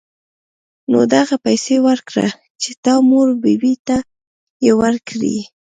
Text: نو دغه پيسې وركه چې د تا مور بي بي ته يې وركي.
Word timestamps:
نو 0.91 0.99
دغه 1.13 1.35
پيسې 1.45 1.75
وركه 1.87 2.25
چې 2.61 2.69
د 2.75 2.77
تا 2.83 2.93
مور 3.09 3.27
بي 3.41 3.55
بي 3.61 3.73
ته 3.87 3.97
يې 4.65 4.71
وركي. 4.79 5.37